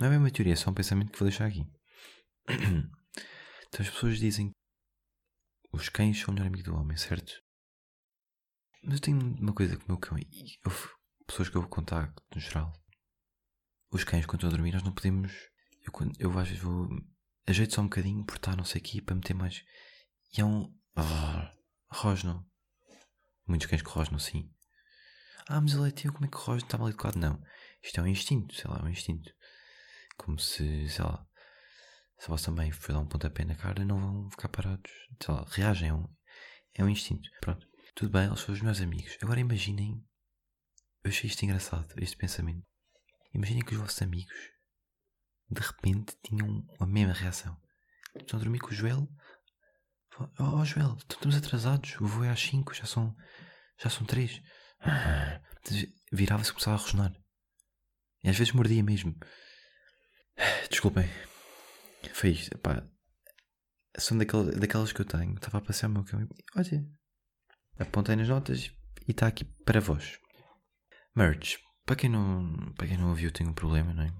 não 0.00 0.08
é 0.08 0.10
bem 0.10 0.18
uma 0.18 0.30
teoria, 0.30 0.54
é 0.54 0.56
só 0.56 0.70
um 0.70 0.74
pensamento 0.74 1.12
que 1.12 1.18
vou 1.20 1.28
deixar 1.28 1.46
aqui. 1.46 1.64
Então 3.68 3.86
as 3.86 3.88
pessoas 3.88 4.18
dizem 4.18 4.50
que 4.50 4.56
os 5.72 5.88
cães 5.88 6.18
são 6.18 6.28
o 6.28 6.32
melhor 6.34 6.48
amigo 6.48 6.64
do 6.64 6.74
homem, 6.74 6.94
certo? 6.96 7.32
Mas 8.82 8.96
eu 8.96 9.00
tenho 9.00 9.18
uma 9.36 9.54
coisa 9.54 9.76
com 9.76 9.84
o 9.84 9.88
meu 9.88 9.98
cão, 9.98 10.18
e 10.18 10.26
pessoas 11.26 11.48
que 11.48 11.56
eu 11.56 11.62
vou 11.62 11.70
contar 11.70 12.12
no 12.34 12.40
geral. 12.40 12.70
Os 13.90 14.04
cães, 14.04 14.26
quando 14.26 14.40
estão 14.40 14.50
a 14.50 14.52
dormir, 14.52 14.72
nós 14.72 14.82
não 14.82 14.92
podemos. 14.92 15.32
Eu, 15.80 15.92
eu 16.18 16.38
às 16.38 16.48
vezes 16.48 16.62
vou 16.62 16.88
ajeito 17.46 17.74
só 17.74 17.80
um 17.80 17.84
bocadinho 17.84 18.26
por 18.26 18.36
estar 18.36 18.56
não 18.56 18.64
sei 18.64 18.80
aqui 18.80 19.00
para 19.00 19.14
meter 19.14 19.32
mais. 19.32 19.64
E 20.36 20.40
é 20.40 20.44
um. 20.44 20.70
Ah, 20.96 21.54
rosno. 21.88 22.46
Muitos 23.46 23.68
cães 23.68 23.80
que 23.80 23.88
rosnam, 23.88 24.18
sim. 24.18 24.52
Ah, 25.48 25.60
mas 25.60 25.74
ele 25.74 25.88
é 25.88 25.90
tio, 25.90 26.12
como 26.12 26.24
é 26.24 26.28
que 26.28 26.36
rosno 26.36 26.64
está 26.64 26.78
mal 26.78 26.88
educado? 26.88 27.18
Não. 27.18 27.42
Isto 27.82 28.00
é 28.00 28.02
um 28.02 28.06
instinto, 28.06 28.54
sei 28.54 28.70
lá, 28.70 28.78
é 28.78 28.84
um 28.84 28.88
instinto. 28.88 29.30
Como 30.16 30.38
se, 30.38 30.88
sei 30.88 31.04
lá, 31.04 31.26
se 32.18 32.28
vós 32.28 32.42
também 32.42 32.70
for 32.70 32.92
dar 32.92 33.00
um 33.00 33.06
pontapé 33.06 33.44
na 33.44 33.56
cara, 33.56 33.84
não 33.84 33.98
vão 33.98 34.30
ficar 34.30 34.48
parados. 34.48 34.92
Sei 35.20 35.34
lá, 35.34 35.44
reagem. 35.48 35.88
É 35.88 35.94
um, 35.94 36.08
é 36.74 36.84
um 36.84 36.88
instinto. 36.88 37.28
Pronto. 37.40 37.66
Tudo 37.94 38.12
bem, 38.12 38.26
eles 38.26 38.40
são 38.40 38.54
os 38.54 38.60
meus 38.60 38.80
amigos. 38.80 39.18
Agora 39.20 39.40
imaginem. 39.40 40.04
Eu 41.02 41.10
achei 41.10 41.28
isto 41.28 41.42
engraçado, 41.44 41.92
este 41.96 42.16
pensamento. 42.16 42.64
Imaginem 43.34 43.64
que 43.64 43.74
os 43.74 43.80
vossos 43.80 44.00
amigos 44.00 44.52
de 45.50 45.60
repente 45.60 46.16
tinham 46.22 46.64
a 46.78 46.86
mesma 46.86 47.12
reação. 47.12 47.60
Estão 48.14 48.38
a 48.38 48.42
dormir 48.42 48.60
com 48.60 48.68
o 48.68 48.72
Joel. 48.72 49.08
Oh, 50.38 50.60
oh 50.60 50.64
Joel, 50.64 50.96
estamos 50.96 51.36
atrasados. 51.36 52.00
O 52.00 52.06
voo 52.06 52.24
é 52.24 52.30
às 52.30 52.40
5, 52.40 52.72
já 52.74 52.84
são, 52.84 53.16
já 53.78 53.90
são 53.90 54.06
3. 54.06 54.40
Virava-se 56.12 56.50
e 56.50 56.52
começava 56.52 56.76
a 56.76 56.80
rosnar. 56.80 57.12
E 58.22 58.28
às 58.28 58.36
vezes 58.36 58.52
mordia 58.52 58.82
mesmo. 58.82 59.14
Desculpem. 60.70 61.08
Foi 62.12 62.30
isto. 62.30 62.56
Pá. 62.58 62.86
São 63.96 64.16
daquelas, 64.18 64.56
daquelas 64.58 64.92
que 64.92 65.00
eu 65.00 65.04
tenho. 65.04 65.34
Estava 65.34 65.58
a 65.58 65.60
passear 65.60 65.88
o 65.88 65.92
meu 65.92 66.04
cão. 66.04 66.26
Olha. 66.56 66.86
Apontei 67.78 68.16
nas 68.16 68.28
notas 68.28 68.70
e 69.06 69.10
está 69.10 69.26
aqui 69.26 69.44
para 69.44 69.80
vós. 69.80 70.18
Merch. 71.14 71.58
Para 71.84 71.96
quem 71.96 72.10
não, 72.10 72.72
para 72.74 72.86
quem 72.86 72.96
não 72.96 73.10
ouviu, 73.10 73.32
tenho 73.32 73.50
um 73.50 73.54
problema, 73.54 73.92
não 73.92 74.04
é? 74.04 74.12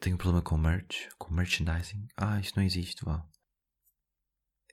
Tenho 0.00 0.14
um 0.14 0.18
problema 0.18 0.42
com 0.42 0.56
merch, 0.56 1.08
com 1.18 1.32
merchandising. 1.34 2.06
Ah, 2.16 2.40
isto 2.40 2.56
não 2.56 2.64
existe, 2.64 3.04
vá. 3.04 3.26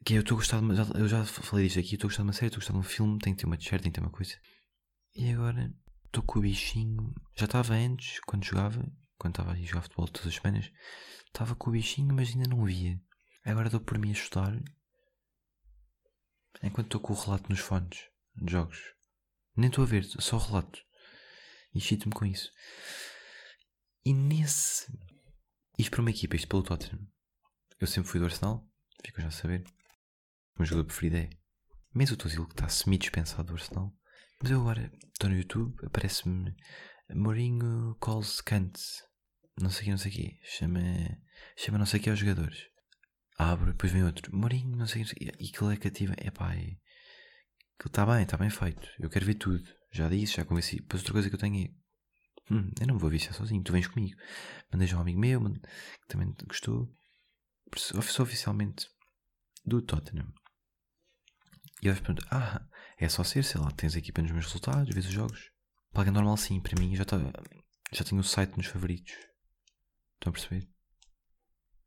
Que 0.05 0.15
é, 0.15 0.17
eu 0.17 0.21
estou 0.21 0.35
a 0.35 0.39
gostar 0.39 0.59
de, 0.59 0.99
Eu 0.99 1.07
já 1.07 1.23
falei 1.25 1.65
disto 1.65 1.79
aqui, 1.79 1.95
estou 1.95 2.07
a 2.07 2.09
gostar 2.09 2.23
de 2.23 2.27
uma 2.27 2.33
série, 2.33 2.47
estou 2.47 2.57
a 2.57 2.61
gostar 2.61 2.73
de 2.73 2.79
um 2.79 2.83
filme, 2.83 3.19
tem 3.19 3.33
que 3.33 3.41
ter 3.41 3.45
uma 3.45 3.57
t-shirt, 3.57 3.81
tem 3.81 3.91
que 3.91 3.99
ter 3.99 4.05
uma 4.05 4.11
coisa. 4.11 4.37
E 5.15 5.31
agora 5.31 5.73
estou 6.05 6.23
com 6.23 6.39
o 6.39 6.41
bichinho. 6.41 7.13
Já 7.35 7.45
estava 7.45 7.73
antes, 7.73 8.19
quando 8.21 8.43
jogava, 8.43 8.85
quando 9.17 9.33
estava 9.33 9.51
a 9.51 9.55
jogar 9.55 9.83
futebol 9.83 10.07
todas 10.07 10.27
as 10.27 10.35
semanas, 10.35 10.71
estava 11.27 11.55
com 11.55 11.69
o 11.69 11.73
bichinho, 11.73 12.13
mas 12.13 12.29
ainda 12.29 12.49
não 12.49 12.65
via. 12.65 12.99
Agora 13.45 13.67
estou 13.67 13.79
por 13.79 13.97
mim 13.97 14.09
a 14.09 14.13
estudar. 14.13 14.53
Enquanto 16.61 16.87
estou 16.87 17.01
com 17.01 17.13
o 17.13 17.15
relato 17.15 17.49
nos 17.49 17.59
fones 17.59 18.07
de 18.35 18.51
jogos. 18.51 18.79
Nem 19.55 19.69
estou 19.69 19.83
a 19.83 19.87
ver, 19.87 20.03
só 20.05 20.37
relato. 20.37 20.79
E 21.73 21.79
chito-me 21.79 22.13
com 22.13 22.25
isso. 22.25 22.51
E 24.05 24.13
nesse 24.13 24.91
isto 25.77 25.91
para 25.91 26.01
uma 26.01 26.11
equipa, 26.11 26.35
isto 26.35 26.47
pelo 26.47 26.63
Tottenham. 26.63 27.07
Eu 27.79 27.87
sempre 27.87 28.09
fui 28.09 28.19
do 28.19 28.25
Arsenal, 28.25 28.67
fico 29.03 29.21
já 29.21 29.27
a 29.27 29.31
saber. 29.31 29.63
O 30.55 30.59
meu 30.59 30.65
jogador 30.65 30.85
preferido 30.85 31.17
é 31.17 31.29
Mesut 31.93 32.25
Ozil, 32.25 32.45
que 32.45 32.53
está 32.53 32.69
semi-dispensado 32.69 33.45
do 33.45 33.53
Arsenal. 33.53 33.93
Mas 34.41 34.51
eu 34.51 34.61
agora 34.61 34.91
estou 35.11 35.29
no 35.29 35.35
YouTube, 35.35 35.75
aparece-me 35.85 36.55
Mourinho 37.13 37.95
calls 38.01 38.41
Kant. 38.41 38.79
Não 39.59 39.69
sei 39.69 39.81
o 39.81 39.83
que, 39.85 39.91
não 39.91 39.97
sei 39.97 40.11
o 40.11 40.15
que. 40.15 40.39
Chama, 40.43 40.81
chama 41.55 41.77
não 41.77 41.85
sei 41.85 41.99
o 41.99 42.03
que 42.03 42.09
aos 42.09 42.19
jogadores. 42.19 42.59
Abro, 43.37 43.71
depois 43.71 43.91
vem 43.91 44.03
outro. 44.03 44.35
Mourinho, 44.35 44.75
não 44.75 44.87
sei 44.87 45.03
o 45.03 45.05
que. 45.05 45.25
E 45.39 45.49
aquilo 45.49 45.71
é 45.71 45.77
cativo. 45.77 46.13
É 46.17 46.31
pá, 46.31 46.53
é... 46.53 46.57
Aquilo 46.59 47.87
está 47.87 48.05
bem, 48.05 48.23
está 48.23 48.37
bem 48.37 48.49
feito. 48.49 48.87
Eu 48.99 49.09
quero 49.09 49.25
ver 49.25 49.35
tudo. 49.35 49.63
Já 49.91 50.09
disse, 50.09 50.37
já 50.37 50.45
convenci. 50.45 50.77
Depois 50.77 51.01
outra 51.01 51.13
coisa 51.13 51.29
que 51.29 51.35
eu 51.35 51.39
tenho 51.39 51.65
é 51.65 51.83
Hum, 52.51 52.69
eu 52.79 52.87
não 52.87 52.97
vou 52.97 53.09
viciar 53.09 53.33
sozinho, 53.33 53.63
tu 53.63 53.71
vens 53.71 53.87
comigo. 53.87 54.17
Mandei 54.71 54.87
já 54.87 54.97
um 54.97 55.01
amigo 55.01 55.19
meu 55.19 55.41
que 55.53 56.07
também 56.07 56.35
gostou. 56.45 56.93
Sou 57.75 58.23
oficialmente 58.23 58.87
do 59.65 59.81
Tottenham. 59.81 60.31
E 61.83 61.93
perguntam: 61.93 62.25
Ah, 62.31 62.65
é 62.97 63.09
só 63.09 63.23
ser, 63.23 63.43
sei 63.43 63.59
lá, 63.59 63.69
tens 63.71 63.95
aqui 63.95 64.11
para 64.11 64.23
nos 64.23 64.31
meus 64.31 64.45
resultados, 64.45 64.93
vês 64.93 65.05
os 65.05 65.11
jogos. 65.11 65.51
Paga 65.91 66.11
normal 66.11 66.37
sim, 66.37 66.61
para 66.61 66.79
mim 66.79 66.95
já, 66.95 67.03
tá, 67.03 67.17
já 67.91 68.03
tenho 68.03 68.21
o 68.21 68.23
site 68.23 68.55
nos 68.55 68.67
favoritos. 68.67 69.13
Estão 70.13 70.29
a 70.29 70.31
perceber? 70.31 70.67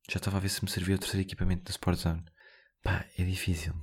Já 0.08 0.18
estava 0.18 0.36
a 0.36 0.40
ver 0.40 0.50
se 0.50 0.62
me 0.62 0.70
servia 0.70 0.96
o 0.96 0.98
terceiro 0.98 1.26
equipamento 1.26 1.64
da 1.64 1.70
Sport 1.70 1.98
Zone. 1.98 2.24
Pá, 2.82 3.06
é 3.16 3.24
difícil. 3.24 3.74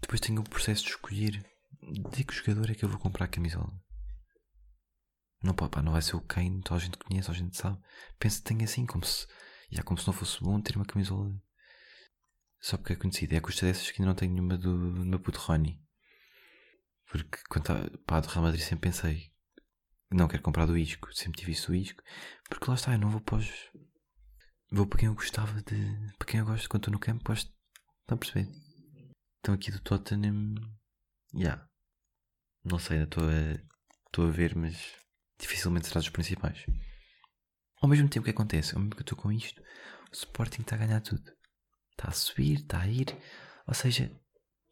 Depois 0.00 0.20
tenho 0.20 0.40
o 0.40 0.48
processo 0.48 0.84
de 0.84 0.90
escolher 0.90 1.42
de 1.82 2.24
que 2.24 2.34
jogador 2.34 2.70
é 2.70 2.74
que 2.74 2.84
eu 2.84 2.88
vou 2.88 2.98
comprar 2.98 3.24
a 3.24 3.28
camisola. 3.28 3.72
Não, 5.42 5.54
pá, 5.54 5.82
não 5.82 5.92
vai 5.92 6.02
ser 6.02 6.16
o 6.16 6.20
Kane, 6.20 6.62
toda 6.62 6.76
a 6.76 6.84
gente 6.84 6.98
conhece, 6.98 7.26
toda 7.26 7.38
a 7.38 7.40
gente 7.40 7.56
sabe. 7.56 7.78
Que 8.20 8.28
tem 8.42 8.62
assim, 8.62 8.86
como 8.86 9.04
se. 9.04 9.26
Já 9.70 9.82
como 9.82 9.98
se 9.98 10.06
não 10.06 10.14
fosse 10.14 10.40
bom 10.40 10.60
ter 10.60 10.76
uma 10.76 10.84
camisola. 10.84 11.34
Só 12.64 12.78
porque 12.78 12.94
é 12.94 12.96
conhecido. 12.96 13.34
É 13.34 13.36
a 13.36 13.42
custa 13.42 13.66
dessas 13.66 13.90
que 13.90 14.00
ainda 14.00 14.08
não 14.08 14.16
tenho 14.16 14.32
nenhuma 14.32 14.56
do, 14.56 14.94
do 14.94 15.04
meu 15.04 15.20
puto 15.20 15.38
Rony. 15.38 15.78
Porque 17.10 17.38
quando 17.50 17.64
estava. 17.64 17.98
Pá, 18.06 18.20
do 18.20 18.28
Real 18.28 18.42
Madrid 18.42 18.62
sempre 18.62 18.88
pensei. 18.90 19.30
Não 20.10 20.26
quero 20.26 20.42
comprar 20.42 20.64
do 20.64 20.78
Isco. 20.78 21.12
Sempre 21.12 21.40
tive 21.40 21.52
isso 21.52 21.66
do 21.66 21.74
Isco. 21.74 22.02
Porque 22.48 22.64
lá 22.66 22.74
está, 22.74 22.94
eu 22.94 22.98
não 22.98 23.10
vou 23.10 23.20
para 23.20 23.36
os. 23.36 23.70
Vou 24.72 24.86
para 24.86 24.98
quem 24.98 25.08
eu 25.08 25.14
gostava 25.14 25.60
de. 25.60 26.14
Para 26.18 26.26
quem 26.26 26.40
eu 26.40 26.46
gosto 26.46 26.66
quando 26.70 26.84
estou 26.84 26.92
no 26.92 26.98
campo. 26.98 27.22
Gosto. 27.22 27.52
Estão 28.00 28.16
a 28.16 28.18
perceber? 28.18 28.50
Então 29.40 29.54
aqui 29.54 29.70
do 29.70 29.80
Tottenham. 29.80 30.54
Já. 31.34 31.38
Yeah. 31.38 31.68
Não 32.64 32.78
sei, 32.78 32.96
ainda 32.96 33.08
estou 33.08 33.24
a 33.28 33.74
estou 34.06 34.26
a 34.26 34.30
ver, 34.30 34.56
mas 34.56 34.94
dificilmente 35.38 35.88
será 35.88 36.00
dos 36.00 36.08
principais. 36.08 36.64
Ao 37.82 37.88
mesmo 37.90 38.08
tempo 38.08 38.24
que 38.24 38.30
acontece, 38.30 38.74
ao 38.74 38.80
mesmo 38.80 38.94
que 38.94 39.02
eu 39.02 39.04
estou 39.04 39.18
com 39.18 39.30
isto, 39.30 39.60
o 39.60 40.14
Sporting 40.14 40.62
está 40.62 40.76
a 40.76 40.78
ganhar 40.78 41.00
tudo. 41.02 41.30
Está 41.96 42.08
a 42.08 42.12
subir, 42.12 42.60
está 42.60 42.80
a 42.80 42.88
ir. 42.88 43.16
Ou 43.66 43.74
seja, 43.74 44.10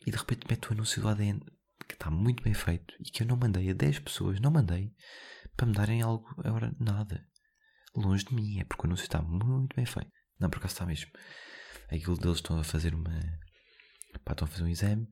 e 0.06 0.10
de 0.10 0.16
repente 0.16 0.46
mete 0.48 0.68
o 0.68 0.72
anúncio 0.72 1.00
do 1.00 1.08
ADN 1.08 1.40
que 1.88 1.94
está 1.94 2.10
muito 2.10 2.42
bem 2.42 2.54
feito 2.54 2.94
e 3.00 3.04
que 3.04 3.22
eu 3.22 3.26
não 3.26 3.36
mandei 3.36 3.70
a 3.70 3.74
10 3.74 4.00
pessoas, 4.00 4.40
não 4.40 4.50
mandei 4.50 4.92
para 5.56 5.66
me 5.66 5.72
darem 5.72 6.02
algo, 6.02 6.28
agora 6.38 6.74
nada. 6.78 7.26
Longe 7.94 8.24
de 8.24 8.34
mim, 8.34 8.60
é 8.60 8.64
porque 8.64 8.82
o 8.82 8.86
anúncio 8.86 9.04
está 9.04 9.20
muito 9.20 9.76
bem 9.76 9.84
feito. 9.84 10.10
Não, 10.40 10.48
por 10.48 10.58
acaso 10.58 10.74
está 10.74 10.86
mesmo. 10.86 11.10
Aquilo 11.90 12.16
deles 12.16 12.38
estão 12.38 12.58
a 12.58 12.64
fazer 12.64 12.94
uma. 12.94 13.20
Pá, 14.24 14.32
estão 14.32 14.46
a 14.46 14.50
fazer 14.50 14.64
um 14.64 14.68
exame 14.68 15.06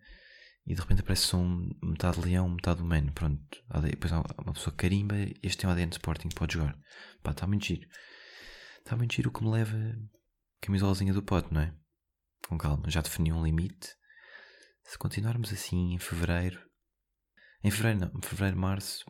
e 0.67 0.75
de 0.75 0.81
repente 0.81 1.01
aparece 1.01 1.35
um, 1.37 1.69
metade 1.83 2.21
leão, 2.21 2.49
metade 2.49 2.83
humano. 2.83 3.13
Pronto. 3.13 3.63
Depois 3.83 4.13
há 4.13 4.21
uma 4.43 4.55
pessoa 4.55 4.75
carimba, 4.75 5.15
este 5.43 5.59
tem 5.59 5.69
o 5.69 5.73
ADN 5.73 5.91
Sporting, 5.93 6.29
pode 6.31 6.55
jogar. 6.55 6.79
Pá, 7.23 7.33
está 7.33 7.47
muito 7.47 7.67
giro. 7.67 7.87
Está 8.79 8.97
muito 8.97 9.15
giro 9.15 9.29
o 9.29 9.33
que 9.33 9.45
me 9.45 9.51
leva 9.51 9.77
Camisolazinha 10.61 11.13
do 11.13 11.23
pote, 11.23 11.53
não 11.53 11.61
é? 11.61 11.75
Com 12.51 12.59
calma, 12.59 12.91
já 12.91 13.01
defini 13.01 13.33
um 13.33 13.45
limite. 13.45 13.95
Se 14.83 14.99
continuarmos 14.99 15.53
assim 15.53 15.95
em 15.95 15.99
fevereiro. 16.01 16.61
Em 17.63 17.71
fevereiro 17.71 18.01
não, 18.01 18.19
em 18.19 18.23
fevereiro, 18.23 18.59
março. 18.59 19.05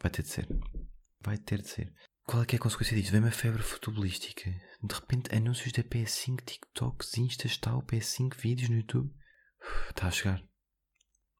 Vai 0.00 0.08
ter 0.08 0.22
de 0.22 0.28
ser. 0.28 0.48
Vai 1.20 1.36
ter 1.36 1.60
de 1.60 1.68
ser. 1.68 1.92
Qual 2.22 2.44
é 2.44 2.46
que 2.46 2.54
é 2.54 2.58
a 2.58 2.62
consequência 2.62 2.96
disto? 2.96 3.10
Vem 3.10 3.22
uma 3.22 3.32
febre 3.32 3.60
futebolística. 3.60 4.48
De 4.80 4.94
repente, 4.94 5.34
anúncios 5.34 5.72
da 5.72 5.82
PS5, 5.82 6.44
TikToks, 6.44 7.18
Instas, 7.18 7.56
tal, 7.56 7.82
PS5, 7.82 8.36
vídeos 8.36 8.68
no 8.68 8.76
YouTube. 8.76 9.12
Está 9.90 10.06
a 10.06 10.12
chegar. 10.12 10.40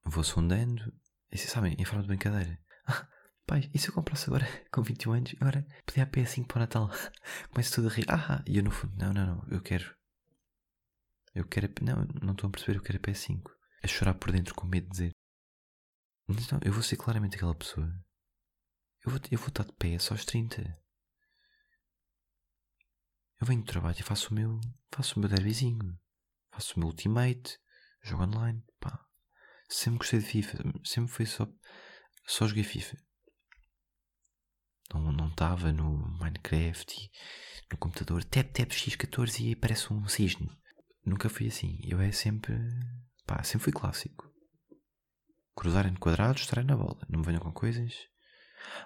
Vou 0.05 0.25
sondando. 0.25 0.83
E 1.31 1.39
vocês 1.39 1.49
sabem, 1.53 1.77
em 1.79 1.85
forma 1.85 2.03
de 2.03 2.09
brincadeira. 2.09 2.59
Ah, 2.89 3.07
pai, 3.47 3.71
e 3.73 3.79
se 3.79 3.89
eu 3.89 3.95
comprasse 3.95 4.29
agora 4.29 4.49
com 4.73 4.83
21 4.83 5.13
anos? 5.13 5.37
Agora 5.41 5.65
pedir 5.87 6.01
a 6.01 6.07
PS5 6.09 6.49
para 6.49 6.57
o 6.57 6.61
Natal. 6.61 6.91
Começo 7.55 7.73
tudo 7.73 7.87
a 7.87 7.93
rir. 7.93 8.05
Ah, 8.09 8.43
e 8.49 8.59
eu 8.59 8.65
no 8.65 8.73
fundo, 8.73 8.97
não, 8.97 9.13
não, 9.13 9.27
não, 9.27 9.47
eu 9.49 9.63
quero. 9.63 9.95
Eu 11.35 11.47
quero. 11.47 11.69
Não, 11.83 12.07
não 12.23 12.33
estou 12.33 12.49
a 12.49 12.51
perceber, 12.51 12.79
eu 12.79 12.83
quero 12.83 12.99
a 12.99 13.01
PS5. 13.01 13.43
A 13.83 13.87
chorar 13.87 14.15
por 14.15 14.31
dentro 14.31 14.55
com 14.55 14.67
medo 14.67 14.87
de 14.87 14.93
dizer. 14.93 15.13
Não, 16.29 16.61
eu 16.65 16.73
vou 16.73 16.83
ser 16.83 16.97
claramente 16.97 17.37
aquela 17.37 17.55
pessoa. 17.55 17.87
Eu 19.05 19.11
vou, 19.11 19.21
eu 19.31 19.39
vou 19.39 19.49
estar 19.49 19.65
de 19.65 19.73
pé 19.73 19.99
só 19.99 20.15
aos 20.15 20.25
30. 20.25 20.63
Eu 23.41 23.47
venho 23.47 23.63
do 23.63 23.67
trabalho 23.67 23.97
e 23.99 24.03
faço 24.03 24.31
o 24.31 24.35
meu. 24.35 24.61
Faço 24.93 25.17
o 25.17 25.21
meu 25.21 25.29
derbyzinho. 25.29 25.99
Faço 26.53 26.77
o 26.77 26.79
meu 26.79 26.89
ultimate. 26.89 27.59
Jogo 28.03 28.25
online. 28.25 28.65
Pá. 28.79 29.05
Sempre 29.69 29.99
gostei 29.99 30.21
de 30.21 30.27
FIFA. 30.27 30.59
Sempre 30.85 31.13
foi 31.13 31.27
só. 31.27 31.47
Só 32.27 32.47
joguei 32.47 32.65
FIFA. 32.65 32.97
Não 34.95 35.29
estava 35.29 35.73
no 35.73 36.09
Minecraft 36.19 36.95
e 36.95 37.11
no 37.71 37.77
computador. 37.77 38.23
Tap 38.25 38.53
tap 38.53 38.71
X14 38.71 39.41
e 39.41 39.57
parece 39.57 39.93
um 39.93 40.07
cisne. 40.07 40.49
Nunca 41.05 41.29
fui 41.29 41.49
assim. 41.49 41.79
Eu 41.83 42.01
é 42.01 42.11
sempre. 42.13 42.55
Pá, 43.27 43.43
sempre 43.43 43.65
fui 43.65 43.73
clássico. 43.73 44.33
Cruzarem 45.57 45.95
quadrados, 45.95 46.43
estarem 46.43 46.65
na 46.65 46.77
bola. 46.77 47.07
Não 47.09 47.21
me 47.21 47.27
venham 47.27 47.41
com 47.41 47.53
coisas. 47.53 47.95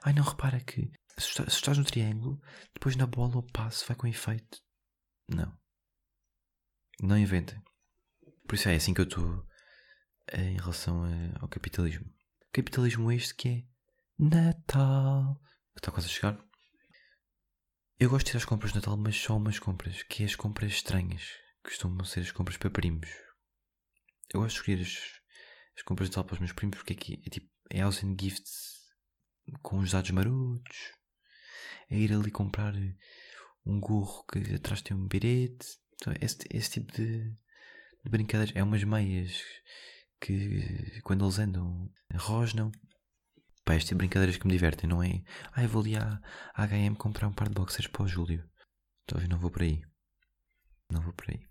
Ai 0.02 0.12
não, 0.12 0.24
repara 0.24 0.60
que 0.60 0.90
se 1.16 1.42
estás 1.42 1.78
no 1.78 1.84
triângulo, 1.84 2.40
depois 2.74 2.96
na 2.96 3.06
bola 3.06 3.38
o 3.38 3.42
passo 3.42 3.86
vai 3.86 3.96
com 3.96 4.06
efeito. 4.06 4.58
Não. 5.28 5.56
Não 7.00 7.18
inventem. 7.18 7.60
Por 8.46 8.54
isso 8.54 8.68
é 8.68 8.74
assim 8.74 8.94
que 8.94 9.00
eu 9.00 9.04
estou 9.04 9.46
em 10.32 10.56
relação 10.56 11.04
ao 11.40 11.48
capitalismo. 11.48 12.06
Capitalismo 12.52 13.12
este 13.12 13.34
que 13.34 13.48
é 13.48 13.64
Natal. 14.18 15.40
Que 15.74 15.80
está 15.80 15.90
quase 15.90 16.06
a 16.06 16.10
chegar. 16.10 16.44
Eu 17.98 18.10
gosto 18.10 18.26
de 18.26 18.32
ir 18.32 18.36
às 18.36 18.44
compras 18.44 18.72
de 18.72 18.78
Natal, 18.78 18.96
mas 18.96 19.16
só 19.16 19.36
umas 19.36 19.58
compras, 19.58 20.02
que 20.04 20.22
é 20.22 20.26
as 20.26 20.36
compras 20.36 20.72
estranhas. 20.72 21.32
Costumam 21.68 22.02
ser 22.02 22.20
as 22.20 22.32
compras 22.32 22.56
para 22.56 22.70
primos. 22.70 23.10
Eu 24.32 24.40
gosto 24.40 24.54
de 24.54 24.60
escolher 24.60 24.80
as, 24.80 25.20
as 25.76 25.82
compras 25.82 26.08
de 26.08 26.12
Natal 26.12 26.24
para 26.24 26.32
os 26.32 26.40
meus 26.40 26.52
primos 26.52 26.78
porque 26.78 26.94
aqui 26.94 27.22
é 27.26 27.28
tipo 27.28 27.46
é 27.70 27.80
house 27.80 28.02
and 28.02 28.16
gifts 28.18 28.88
com 29.62 29.78
os 29.78 29.90
dados 29.90 30.10
marotos. 30.10 30.92
É 31.90 31.98
ir 31.98 32.12
ali 32.14 32.30
comprar 32.30 32.72
um 33.66 33.78
gorro 33.78 34.24
que 34.24 34.54
atrás 34.54 34.80
tem 34.80 34.96
um 34.96 35.06
birete. 35.06 35.78
Então, 35.94 36.14
esse, 36.22 36.38
esse 36.50 36.70
tipo 36.70 36.90
de, 36.92 37.30
de 38.02 38.10
brincadeiras. 38.10 38.56
É 38.56 38.62
umas 38.62 38.82
meias 38.84 39.42
que 40.20 41.00
quando 41.02 41.26
eles 41.26 41.38
andam 41.38 41.92
rosnam. 42.14 42.72
Pá, 43.62 43.74
este 43.74 43.88
tipo 43.88 43.96
de 43.96 44.06
brincadeiras 44.06 44.38
que 44.38 44.46
me 44.46 44.54
divertem, 44.54 44.88
não 44.88 45.02
é? 45.02 45.22
Ah, 45.52 45.62
eu 45.62 45.68
vou 45.68 45.82
ali 45.82 45.96
à, 45.96 46.18
à 46.54 46.66
HM 46.66 46.94
comprar 46.96 47.28
um 47.28 47.34
par 47.34 47.48
de 47.48 47.54
boxers 47.54 47.86
para 47.86 48.04
o 48.04 48.08
Júlio. 48.08 48.48
Então 49.04 49.20
não 49.28 49.38
vou 49.38 49.50
por 49.50 49.62
aí. 49.62 49.82
Não 50.90 51.02
vou 51.02 51.12
por 51.12 51.30
aí. 51.30 51.47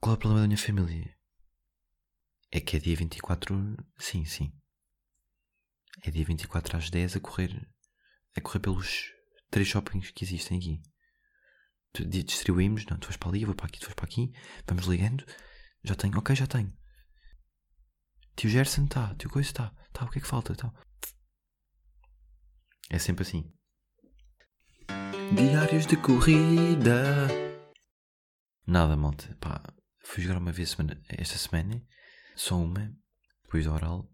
Qual 0.00 0.14
é 0.14 0.16
o 0.16 0.18
problema 0.18 0.40
da 0.40 0.48
minha 0.48 0.58
família? 0.58 1.14
É 2.50 2.58
que 2.58 2.76
é 2.76 2.80
dia 2.80 2.96
24. 2.96 3.76
Sim, 3.98 4.24
sim. 4.24 4.50
É 6.02 6.10
dia 6.10 6.24
24 6.24 6.78
às 6.78 6.88
10 6.88 7.16
a 7.16 7.20
correr. 7.20 7.68
A 8.34 8.40
correr 8.40 8.60
pelos 8.60 9.12
três 9.50 9.68
shoppings 9.68 10.10
que 10.10 10.24
existem 10.24 10.56
aqui. 10.56 10.82
Distribuímos, 12.08 12.86
não, 12.86 12.98
tu 12.98 13.08
vais 13.08 13.16
para 13.18 13.28
ali, 13.28 13.42
eu 13.42 13.46
vou 13.46 13.54
para 13.54 13.66
aqui, 13.66 13.78
tu 13.78 13.86
vais 13.86 13.94
para 13.94 14.06
aqui. 14.06 14.32
Vamos 14.66 14.86
ligando. 14.86 15.24
Já 15.84 15.94
tenho, 15.94 16.16
ok, 16.18 16.34
já 16.34 16.46
tenho. 16.46 16.72
Tio 18.36 18.48
Gerson 18.48 18.84
está, 18.84 19.14
tio 19.16 19.28
Coisa 19.28 19.48
está. 19.48 19.70
Tá, 19.92 20.06
o 20.06 20.10
que 20.10 20.18
é 20.18 20.22
que 20.22 20.26
falta? 20.26 20.54
Tá. 20.54 20.72
É 22.88 22.98
sempre 22.98 23.22
assim. 23.22 23.52
Diários 25.36 25.86
de 25.86 25.96
corrida. 25.96 27.28
Nada, 28.66 28.96
malta. 28.96 29.36
Pá, 29.40 29.62
fui 30.04 30.22
jogar 30.22 30.38
uma 30.38 30.52
vez 30.52 30.70
semana, 30.70 31.00
esta 31.08 31.38
semana. 31.38 31.82
Só 32.36 32.56
uma. 32.56 32.94
Depois 33.44 33.64
do 33.64 33.72
oral. 33.72 34.10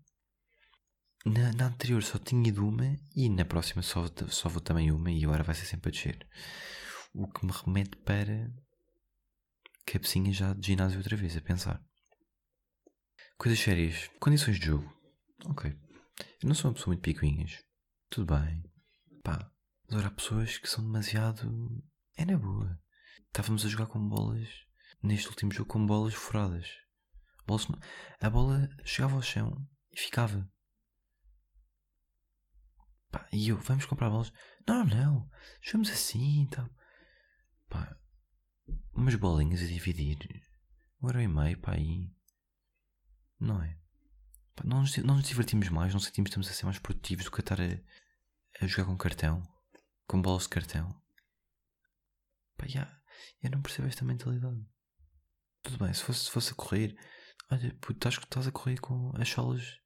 Na, 1.25 1.53
na, 1.53 1.67
anterior 1.67 2.03
só 2.03 2.19
tinha 2.19 2.49
ido 2.49 2.67
uma 2.67 2.97
e 3.15 3.29
na 3.29 3.45
próxima 3.45 3.83
só, 3.83 4.07
só 4.29 4.49
vou 4.49 4.61
também 4.61 4.93
uma 4.93 5.11
e 5.11 5.25
agora 5.25 5.43
vai 5.43 5.55
ser 5.55 5.67
sempre 5.67 5.89
a 5.89 5.93
descer. 5.93 6.27
O 7.13 7.27
que 7.27 7.45
me 7.45 7.53
remete 7.53 7.97
para 7.97 8.53
cabecinha 9.85 10.33
já 10.33 10.53
de 10.53 10.67
ginásio 10.69 10.99
outra 10.99 11.17
vez, 11.17 11.37
a 11.37 11.41
pensar. 11.41 11.83
Coisas 13.39 13.59
sérias. 13.61 14.09
Condições 14.19 14.59
de 14.59 14.67
jogo. 14.67 14.93
Ok. 15.47 15.71
Eu 16.43 16.49
não 16.49 16.55
sou 16.55 16.71
uma 16.71 16.75
pessoa 16.75 16.89
muito 16.89 17.03
picuinhas. 17.03 17.63
Tudo 18.09 18.35
bem. 18.35 18.63
Pá. 19.23 19.51
Mas 19.85 19.93
agora 19.93 20.09
há 20.09 20.11
pessoas 20.11 20.59
que 20.59 20.69
são 20.69 20.85
demasiado. 20.85 21.85
É 22.17 22.25
na 22.25 22.39
boa. 22.39 22.81
Estávamos 23.27 23.65
a 23.65 23.69
jogar 23.69 23.87
com 23.87 24.09
bolas. 24.09 24.66
Neste 25.07 25.29
último 25.29 25.53
jogo 25.53 25.71
com 25.71 25.87
bolas 25.87 26.15
furadas. 26.15 26.67
A 28.21 28.29
bola 28.29 28.69
chegava 28.85 29.15
ao 29.15 29.23
chão 29.23 29.57
e 29.93 30.01
ficava. 30.01 30.51
Pá, 33.13 33.25
e 33.33 33.51
eu, 33.51 33.57
vamos 33.57 33.87
comprar 33.87 34.11
bolas? 34.11 34.33
Não, 34.67 34.85
não. 34.85 35.31
Jogamos 35.63 35.91
assim 35.91 36.43
e 36.43 36.51
tal. 36.51 36.69
Pá. 37.69 37.97
Umas 38.93 39.15
bolinhas 39.15 39.63
a 39.63 39.67
dividir. 39.67 40.19
Um 41.01 41.07
euro 41.07 41.21
e 41.21 41.29
meio, 41.29 41.61
pá, 41.61 41.75
aí. 41.75 42.13
Não 43.39 43.63
é? 43.63 43.79
Pá, 44.57 44.65
não, 44.65 44.81
nos, 44.81 44.97
não 44.97 45.15
nos 45.19 45.29
divertimos 45.29 45.69
mais, 45.69 45.93
não 45.93 46.01
sentimos 46.01 46.31
que 46.31 46.31
estamos 46.31 46.49
a 46.49 46.53
ser 46.53 46.65
mais 46.65 46.81
produtivos 46.81 47.27
do 47.27 47.31
que 47.31 47.43
a 47.43 47.43
estar 47.43 47.61
a, 47.61 48.65
a 48.65 48.67
jogar 48.67 48.87
com 48.87 48.97
cartão, 48.97 49.41
com 50.09 50.21
bolas 50.21 50.43
de 50.43 50.49
cartão. 50.49 51.01
Pá, 52.57 52.67
já, 52.67 53.01
eu 53.41 53.53
não 53.53 53.63
percebo 53.63 53.87
esta 53.87 54.05
mentalidade. 54.05 54.67
Tudo 55.67 55.85
bem, 55.85 55.93
se 55.93 56.05
fosse, 56.05 56.21
se 56.21 56.31
fosse 56.31 56.53
a 56.53 56.55
correr, 56.55 56.97
olha, 57.51 57.75
puto, 57.81 57.95
estás, 57.95 58.15
estás 58.15 58.47
a 58.47 58.53
correr 58.53 58.79
com 58.79 59.11
as 59.21 59.29
solas. 59.29 59.81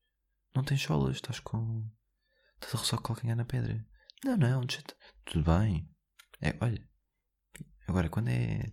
Não 0.55 0.63
tens 0.63 0.83
solas, 0.83 1.17
estás 1.17 1.41
com. 1.41 1.91
Estás 2.57 2.75
a 2.75 2.77
roçar 2.77 3.01
calcanhar 3.01 3.35
na 3.35 3.47
pedra. 3.47 3.83
Não, 4.23 4.37
não, 4.37 4.61
tudo 5.25 5.43
bem. 5.43 5.91
É, 6.43 6.55
olha, 6.61 6.87
agora 7.89 8.11
quando 8.11 8.29
é. 8.29 8.71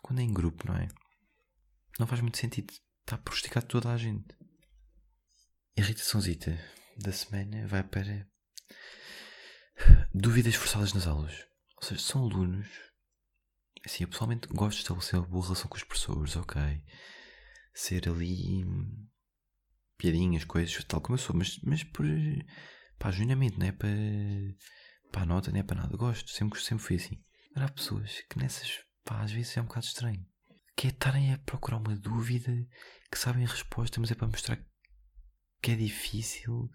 Quando 0.00 0.20
é 0.20 0.22
em 0.22 0.32
grupo, 0.32 0.66
não 0.66 0.76
é? 0.76 0.88
Não 1.98 2.06
faz 2.06 2.22
muito 2.22 2.38
sentido 2.38 2.72
está 3.02 3.16
a 3.16 3.18
prejudicar 3.18 3.62
toda 3.62 3.92
a 3.92 3.96
gente. 3.98 4.34
Irritaçãozita 5.76 6.58
da 6.96 7.12
semana 7.12 7.66
vai 7.66 7.82
para 7.82 8.26
dúvidas 10.14 10.54
forçadas 10.54 10.94
nas 10.94 11.06
aulas. 11.06 11.46
Ou 11.76 11.82
seja, 11.82 12.00
são 12.00 12.24
alunos. 12.24 12.66
Assim, 13.88 14.04
eu 14.04 14.08
pessoalmente 14.08 14.46
gosto 14.48 14.76
de 14.76 14.82
estabelecer 14.82 15.18
uma 15.18 15.26
boa 15.26 15.42
relação 15.42 15.66
com 15.66 15.76
os 15.78 15.82
professores, 15.82 16.36
ok. 16.36 16.60
Ser 17.72 18.06
ali 18.06 18.62
piadinhas, 19.96 20.44
coisas, 20.44 20.84
tal 20.84 21.00
como 21.00 21.14
eu 21.14 21.18
sou, 21.18 21.34
mas, 21.34 21.58
mas 21.62 21.82
por 21.84 22.04
pá, 22.98 23.10
genuinamente, 23.10 23.58
não 23.58 23.66
é 23.66 23.72
para, 23.72 23.88
para 25.10 25.22
a 25.22 25.24
nota, 25.24 25.50
não 25.50 25.58
é 25.58 25.62
para 25.62 25.80
nada. 25.80 25.96
Gosto, 25.96 26.30
sempre, 26.30 26.60
sempre 26.60 26.84
fui 26.84 26.96
assim. 26.96 27.24
Mas 27.54 27.64
há 27.64 27.68
pessoas 27.72 28.20
que 28.28 28.38
nessas, 28.38 28.78
pá, 29.06 29.22
às 29.22 29.32
vezes 29.32 29.56
é 29.56 29.62
um 29.62 29.64
bocado 29.64 29.86
estranho 29.86 30.22
que 30.76 30.88
é 30.88 30.90
estarem 30.90 31.32
a 31.32 31.38
procurar 31.38 31.78
uma 31.78 31.96
dúvida 31.96 32.52
que 33.10 33.18
sabem 33.18 33.46
a 33.46 33.48
resposta, 33.48 33.98
mas 33.98 34.10
é 34.10 34.14
para 34.14 34.28
mostrar 34.28 34.62
que 35.62 35.70
é 35.70 35.74
difícil. 35.74 36.70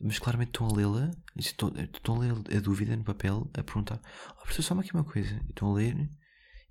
Mas 0.00 0.18
claramente 0.18 0.48
estão 0.48 0.66
a 0.66 0.72
lê-la, 0.72 1.10
estão, 1.36 1.68
a 1.68 2.18
ler 2.18 2.32
a 2.56 2.60
dúvida 2.60 2.96
no 2.96 3.04
papel, 3.04 3.50
a 3.52 3.62
perguntar: 3.62 4.00
oh, 4.30 4.42
professor, 4.42 4.62
só 4.62 4.78
aqui 4.78 4.94
uma 4.94 5.04
coisa. 5.04 5.38
Estão 5.48 5.70
a 5.70 5.74
ler 5.74 5.94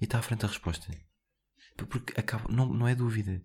e 0.01 0.03
está 0.03 0.17
à 0.17 0.21
frente 0.21 0.45
a 0.45 0.47
resposta. 0.47 0.91
Porque 1.77 2.19
acaba, 2.19 2.51
não, 2.51 2.73
não 2.73 2.87
é 2.87 2.95
dúvida, 2.95 3.41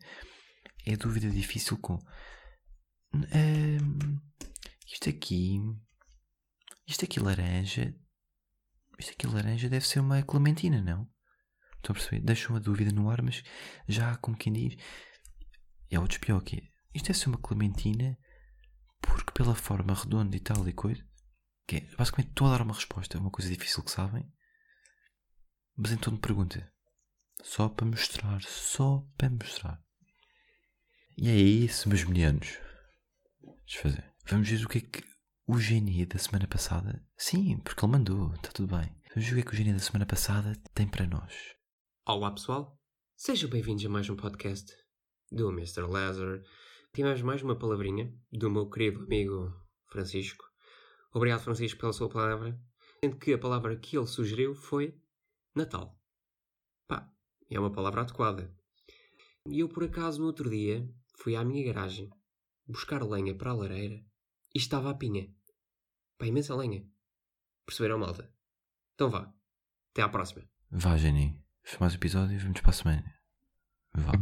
é 0.87 0.97
dúvida 0.97 1.29
difícil 1.29 1.76
com. 1.76 1.99
Um, 3.14 4.21
isto 4.91 5.11
aqui. 5.11 5.61
Isto 6.87 7.05
aqui 7.05 7.21
laranja. 7.21 7.95
Isto 8.99 9.12
aqui 9.12 9.26
laranja 9.26 9.69
deve 9.69 9.87
ser 9.87 10.00
uma 10.00 10.23
clementina, 10.23 10.81
não? 10.81 11.07
Estão 11.76 11.93
a 11.93 11.95
perceber? 11.95 12.25
Deixam 12.25 12.53
uma 12.53 12.61
dúvida 12.61 12.91
no 12.91 13.11
ar, 13.11 13.21
mas 13.21 13.43
já 13.87 14.17
como 14.17 14.37
quem 14.37 14.53
diz. 14.53 14.76
É 15.91 16.00
outro 16.00 16.19
pior 16.21 16.41
que. 16.41 16.62
Isto 16.95 17.09
deve 17.09 17.19
ser 17.19 17.29
uma 17.29 17.38
clementina 17.38 18.17
porque 19.07 19.33
pela 19.33 19.55
forma 19.55 19.95
redonda 19.95 20.37
e 20.37 20.41
tal 20.41 20.67
e 20.69 20.73
coisa. 20.73 21.05
Que 21.67 21.77
é, 21.77 21.81
basicamente 21.97 22.31
estou 22.31 22.47
a 22.47 22.51
dar 22.51 22.63
uma 22.63 22.75
resposta, 22.75 23.17
é 23.17 23.21
uma 23.21 23.31
coisa 23.31 23.51
difícil 23.51 23.83
que 23.83 23.91
sabem. 23.91 24.31
Mas 25.77 25.93
então 25.93 26.13
me 26.13 26.19
pergunta. 26.19 26.73
Só 27.43 27.69
para 27.69 27.87
mostrar, 27.87 28.43
só 28.43 29.07
para 29.17 29.31
mostrar. 29.31 29.83
E 31.17 31.29
é 31.29 31.37
isso, 31.37 31.89
meus 31.89 32.05
meninos. 32.05 32.59
Deixa 33.67 33.83
fazer. 33.83 34.15
Vamos 34.27 34.49
ver 34.49 34.65
o 34.65 34.69
que 34.69 34.79
é 34.79 34.81
que 34.81 35.05
o 35.47 35.59
gênio 35.59 36.07
da 36.07 36.19
semana 36.19 36.47
passada. 36.47 37.05
Sim, 37.17 37.59
porque 37.59 37.85
ele 37.85 37.93
mandou, 37.93 38.35
está 38.35 38.51
tudo 38.51 38.77
bem. 38.77 38.95
Vamos 39.15 39.29
ver 39.29 39.33
o 39.33 39.35
que 39.35 39.41
é 39.41 39.45
que 39.45 39.53
o 39.53 39.57
gênio 39.57 39.75
da 39.75 39.81
semana 39.81 40.07
passada 40.07 40.57
tem 40.75 40.89
para 40.89 41.07
nós. 41.07 41.35
Olá 42.07 42.31
pessoal, 42.31 42.81
sejam 43.17 43.49
bem-vindos 43.49 43.85
a 43.85 43.89
mais 43.89 44.09
um 44.09 44.17
podcast 44.17 44.73
do 45.31 45.51
Mr. 45.51 45.83
Lazar. 45.83 46.41
Tivemos 46.95 47.23
mais 47.23 47.43
uma 47.43 47.59
palavrinha 47.59 48.17
do 48.31 48.49
meu 48.49 48.71
querido 48.71 49.03
amigo 49.03 49.53
Francisco. 49.87 50.45
Obrigado, 51.13 51.41
Francisco, 51.41 51.81
pela 51.81 51.93
sua 51.93 52.09
palavra. 52.09 52.57
Sendo 53.03 53.17
que 53.17 53.33
a 53.33 53.39
palavra 53.39 53.77
que 53.77 53.99
ele 53.99 54.07
sugeriu 54.07 54.55
foi 54.55 54.97
Natal. 55.57 56.01
Pá, 56.87 57.13
é 57.51 57.59
uma 57.59 57.73
palavra 57.73 58.03
adequada. 58.03 58.49
E 59.49 59.59
eu, 59.59 59.69
por 59.69 59.83
acaso, 59.83 60.21
no 60.21 60.29
outro 60.29 60.49
dia, 60.49 60.89
fui 61.17 61.35
à 61.35 61.45
minha 61.45 61.67
garagem 61.67 62.09
buscar 62.65 63.03
lenha 63.03 63.35
para 63.35 63.51
a 63.51 63.55
lareira 63.55 63.97
e 64.55 64.59
estava 64.61 64.89
a 64.89 64.95
pinha. 64.95 65.29
Pá, 66.17 66.27
imensa 66.27 66.55
lenha. 66.55 66.89
Perceberam, 67.67 67.99
malta? 67.99 68.33
Então 68.95 69.11
vá. 69.11 69.35
Até 69.91 70.03
à 70.03 70.09
próxima. 70.09 70.49
Vá, 70.71 70.97
Jenny. 70.97 71.43
Foi 71.65 71.81
mais 71.81 71.93
um 71.93 71.97
episódio 71.97 72.37
e 72.37 72.39
vamos 72.39 72.61
para 72.61 72.71
a 72.71 72.73
semana. 72.73 73.15
Vá. 73.95 74.13